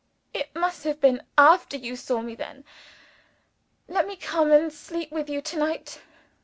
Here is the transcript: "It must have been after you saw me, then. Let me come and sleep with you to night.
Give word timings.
"It 0.33 0.55
must 0.55 0.83
have 0.85 0.99
been 0.99 1.21
after 1.37 1.77
you 1.77 1.95
saw 1.95 2.21
me, 2.23 2.33
then. 2.33 2.65
Let 3.87 4.07
me 4.07 4.15
come 4.15 4.51
and 4.51 4.73
sleep 4.73 5.11
with 5.11 5.29
you 5.29 5.41
to 5.43 5.59
night. 5.59 6.01